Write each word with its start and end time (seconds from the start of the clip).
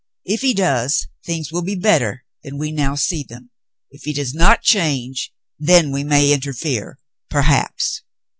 If 0.25 0.41
he 0.41 0.55
does, 0.55 1.05
things 1.23 1.51
will 1.51 1.61
be 1.61 1.75
better 1.75 2.25
than 2.43 2.57
we 2.57 2.71
now 2.71 2.95
see 2.95 3.21
them. 3.21 3.51
If 3.91 4.01
he 4.05 4.13
does 4.13 4.33
not 4.33 4.63
change, 4.63 5.31
then 5.59 5.91
we 5.91 6.03
may 6.03 6.33
interfere— 6.33 6.97
perhaps." 7.29 8.01